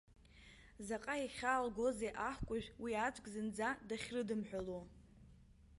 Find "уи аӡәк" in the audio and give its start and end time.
2.83-3.25